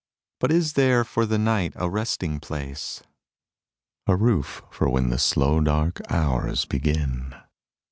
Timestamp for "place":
2.39-3.03